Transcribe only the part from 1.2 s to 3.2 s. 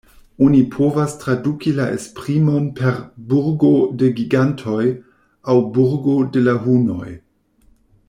traduki la esprimon per